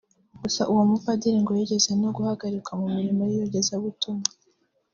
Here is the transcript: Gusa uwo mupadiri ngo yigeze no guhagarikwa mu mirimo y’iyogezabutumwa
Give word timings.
Gusa 0.41 0.61
uwo 0.71 0.83
mupadiri 0.91 1.37
ngo 1.41 1.51
yigeze 1.59 1.91
no 2.01 2.09
guhagarikwa 2.15 2.73
mu 2.81 2.87
mirimo 2.95 3.21
y’iyogezabutumwa 3.29 4.27